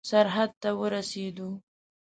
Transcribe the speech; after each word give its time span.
سرحد 0.09 0.51
ته 0.61 0.69
ورسېدو. 0.79 1.49